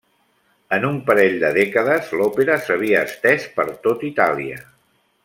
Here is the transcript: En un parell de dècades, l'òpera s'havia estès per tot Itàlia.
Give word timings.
En 0.77 0.87
un 0.87 0.95
parell 1.09 1.35
de 1.43 1.51
dècades, 1.59 2.09
l'òpera 2.21 2.57
s'havia 2.65 3.05
estès 3.11 3.47
per 3.59 3.67
tot 3.85 4.07
Itàlia. 4.13 4.63